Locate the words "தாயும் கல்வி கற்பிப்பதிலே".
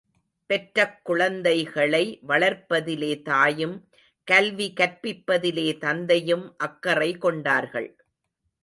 3.21-5.77